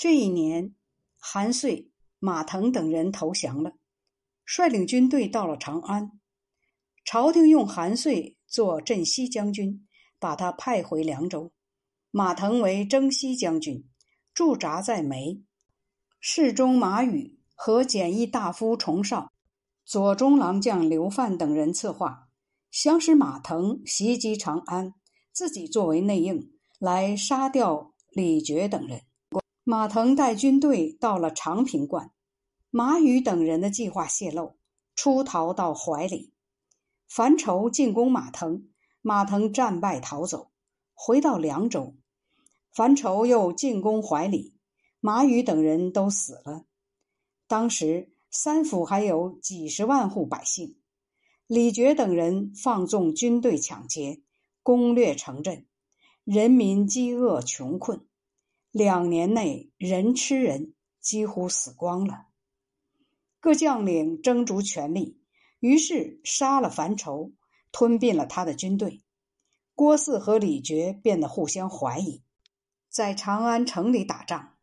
[0.00, 0.74] 这一年，
[1.18, 3.74] 韩遂、马腾等人投降了，
[4.46, 6.18] 率领军队到了长安。
[7.04, 9.86] 朝廷用韩遂做镇西将军，
[10.18, 11.52] 把他派回凉州；
[12.10, 13.86] 马腾为征西将军，
[14.32, 15.42] 驻扎在梅。
[16.18, 19.30] 侍中马宇和简易大夫崇绍、
[19.84, 22.30] 左中郎将刘范等人策划，
[22.70, 24.94] 想使马腾袭击长安，
[25.30, 29.02] 自己作为内应来杀掉李傕等人。
[29.70, 32.10] 马腾带军队到了长平关，
[32.70, 34.56] 马宇等人的计划泄露，
[34.96, 36.32] 出逃到怀里。
[37.08, 38.68] 樊稠进攻马腾，
[39.00, 40.50] 马腾战败逃走，
[40.92, 41.94] 回到凉州。
[42.74, 44.56] 樊稠又进攻怀里，
[44.98, 46.64] 马宇等人都死了。
[47.46, 50.80] 当时三府还有几十万户百姓，
[51.46, 54.20] 李傕等人放纵军队抢劫，
[54.64, 55.64] 攻略城镇，
[56.24, 58.04] 人民饥饿穷困，
[58.72, 62.26] 两年内人吃人，几乎死光了。
[63.40, 65.20] 各将领争逐权力。
[65.58, 67.32] 于是杀了樊稠，
[67.70, 69.02] 吞并了他的军队。
[69.74, 72.22] 郭汜和李傕变得互相怀疑，
[72.88, 74.56] 在长安城里打仗。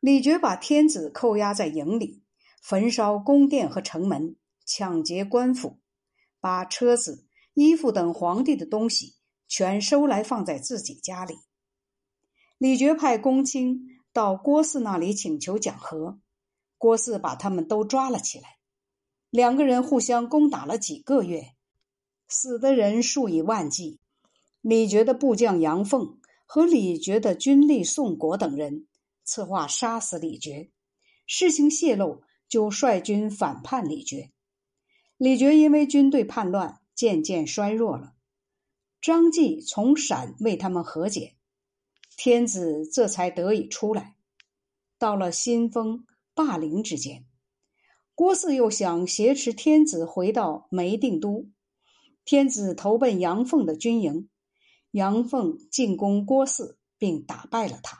[0.00, 2.22] 李傕把天子扣押在营里，
[2.60, 5.78] 焚烧宫殿和城门，抢劫官府，
[6.38, 9.16] 把车子、衣服等皇帝的东西
[9.48, 11.34] 全收来放在自己家里。
[12.58, 16.18] 李傕派公卿到郭汜那里请求讲和，
[16.78, 18.56] 郭汜把他们都抓了起来。
[19.28, 21.52] 两个人互相攻打了几个月，
[22.28, 24.00] 死的人数以万计。
[24.62, 28.86] 李傕的部将杨凤和李傕的军吏宋国等人
[29.22, 30.70] 策划杀死李傕，
[31.26, 34.30] 事情泄露，就率军反叛李傕。
[35.18, 38.14] 李傕因为军队叛乱，渐渐衰弱了。
[39.02, 41.35] 张继从陕为他们和解，
[42.16, 44.16] 天子这才得以出来。
[44.98, 47.26] 到了新丰、霸陵之间。
[48.14, 51.50] 郭汜又想挟持天子回到梅定都，
[52.24, 54.30] 天子投奔杨凤的军营，
[54.90, 57.98] 杨凤进攻郭汜，并打败了他。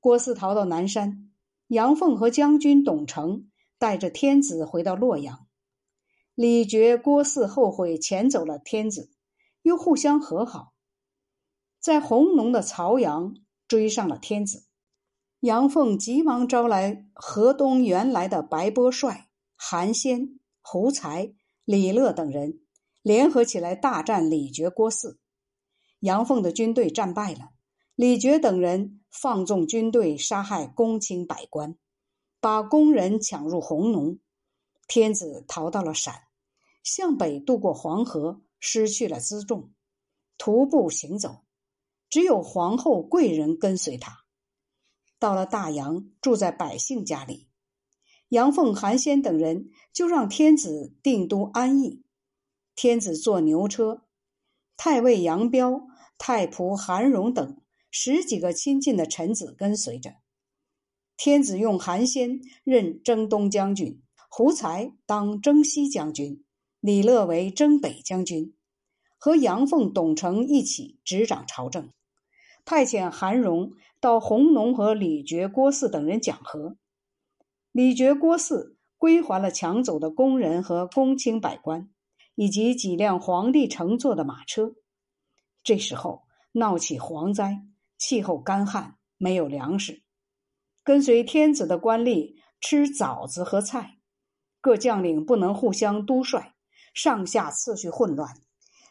[0.00, 1.32] 郭汜逃到南山，
[1.68, 5.46] 杨凤和将军董承带着天子回到洛阳。
[6.34, 9.10] 李傕、郭汜后悔遣走了天子，
[9.62, 10.74] 又互相和好，
[11.82, 13.34] 在弘农的曹阳
[13.66, 14.66] 追上了天子。
[15.40, 21.34] 杨凤急忙招来河东原来的白波帅韩先、胡才、
[21.64, 22.60] 李乐等人，
[23.02, 25.16] 联合起来大战李傕、郭汜。
[25.98, 27.50] 杨凤的军队战败了，
[27.96, 31.76] 李傕等人放纵军队杀害公卿百官，
[32.40, 34.20] 把工人抢入弘农。
[34.86, 36.14] 天子逃到了陕，
[36.84, 39.72] 向北渡过黄河，失去了辎重，
[40.38, 41.41] 徒步行走，
[42.12, 44.26] 只有皇后、贵人跟随他。
[45.18, 47.48] 到了大洋，住在百姓家里。
[48.28, 52.02] 杨凤、韩先等人就让天子定都安邑。
[52.74, 54.02] 天子坐牛车，
[54.76, 55.86] 太尉杨彪、
[56.18, 60.16] 太仆韩荣等十几个亲近的臣子跟随着。
[61.16, 66.44] 天子用韩先任征东将军，胡才当征西将军，
[66.78, 68.54] 李乐为征北将军，
[69.16, 71.88] 和杨凤、董承一起执掌朝政。
[72.64, 76.76] 派遣韩荣到弘农和李傕、郭汜等人讲和，
[77.72, 81.90] 李傕、郭汜归还了抢走的工人和公卿百官，
[82.36, 84.74] 以及几辆皇帝乘坐的马车。
[85.64, 86.22] 这时候
[86.52, 87.62] 闹起蝗灾，
[87.98, 90.02] 气候干旱，没有粮食。
[90.84, 93.98] 跟随天子的官吏吃枣子和菜，
[94.60, 96.52] 各将领不能互相督率，
[96.94, 98.34] 上下次序混乱，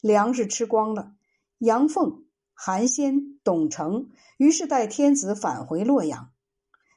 [0.00, 1.12] 粮食吃光了。
[1.58, 2.25] 杨凤。
[2.58, 4.08] 韩先、董承
[4.38, 6.32] 于是带天子返回洛阳。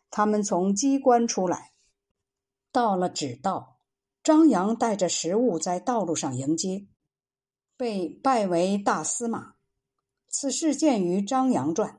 [0.09, 1.74] 他们从机关出来，
[2.72, 3.78] 到了指道，
[4.24, 6.88] 张扬带着食物在道路上迎接，
[7.75, 9.56] 被拜为大司马。
[10.30, 11.90] 此事见于《张扬传》。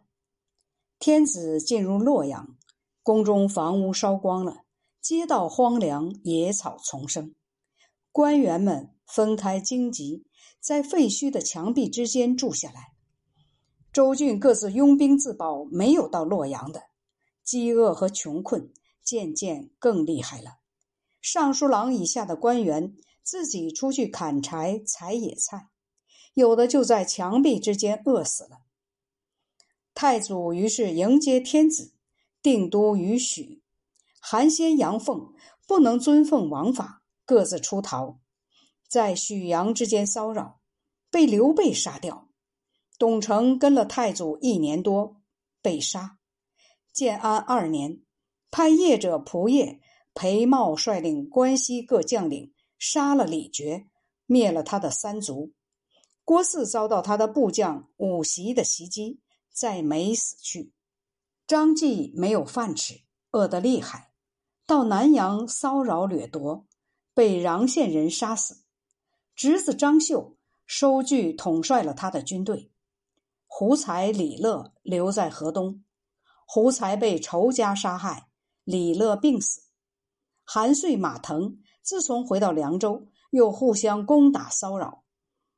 [0.99, 2.57] 天子进入洛阳，
[3.03, 4.65] 宫中房屋烧光了，
[5.01, 7.35] 街道荒凉，野草丛生。
[8.11, 10.27] 官员们分开荆棘，
[10.59, 12.93] 在废墟的墙壁之间住下来。
[14.01, 16.85] 州郡各自拥兵自保，没有到洛阳的，
[17.45, 18.73] 饥饿和穷困
[19.05, 20.61] 渐渐更厉害了。
[21.21, 25.69] 尚书郎以下的官员自己出去砍柴采野菜，
[26.33, 28.61] 有的就在墙壁之间饿死了。
[29.95, 31.93] 太祖于是迎接天子，
[32.41, 33.61] 定都于许。
[34.19, 35.35] 韩先、杨凤
[35.69, 38.19] 不能遵奉王法，各自出逃，
[38.89, 40.59] 在许阳之间骚扰，
[41.11, 42.30] 被刘备杀掉。
[43.01, 45.23] 董承跟了太祖一年多，
[45.63, 46.19] 被杀。
[46.93, 48.03] 建安二年，
[48.51, 49.81] 派业者仆业
[50.13, 53.87] 裴茂率领关西各将领杀了李傕，
[54.27, 55.55] 灭了他的三族。
[56.27, 60.75] 郭汜遭到他的部将武袭的袭击，在没死去。
[61.47, 63.01] 张继没有饭吃，
[63.31, 64.13] 饿得厉害，
[64.67, 66.67] 到南阳骚扰掠夺，
[67.15, 68.63] 被穰县人杀死。
[69.35, 70.37] 侄子张绣
[70.67, 72.70] 收据统帅了他的军队。
[73.53, 75.85] 胡才、李乐留在河东。
[76.47, 78.29] 胡才被仇家杀害，
[78.65, 79.63] 李乐病死。
[80.45, 85.03] 韩遂、马腾自从回到凉州，又互相攻打骚扰。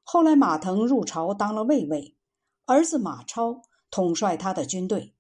[0.02, 2.16] 后来马腾入朝当了卫尉，
[2.64, 5.14] 儿子马超统帅他的军队。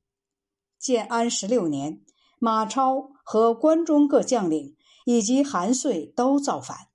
[0.78, 2.02] 建安十六年，
[2.40, 6.88] 马超和关中各将领以及韩遂都造反，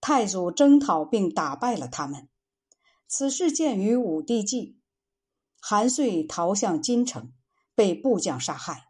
[0.00, 2.28] 太祖征讨并打败了他们。
[3.08, 4.78] 此事见于《武帝纪》。
[5.62, 7.32] 韩遂逃向金城。
[7.74, 8.88] 被部将杀害，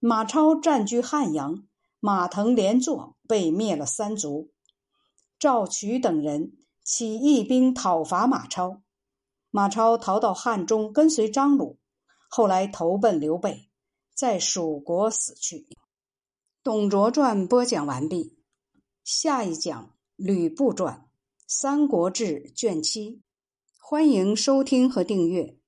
[0.00, 1.66] 马超占据汉阳，
[2.00, 4.50] 马腾连坐，被灭了三族。
[5.38, 8.80] 赵渠等人起义兵讨伐马超，
[9.50, 11.78] 马超逃到汉中，跟随张鲁，
[12.30, 13.68] 后来投奔刘备，
[14.14, 15.66] 在蜀国死去。
[16.62, 18.38] 董卓传播讲完毕，
[19.04, 21.06] 下一讲吕布传，
[21.46, 23.20] 《三国志》卷七，
[23.78, 25.58] 欢迎收听和订阅。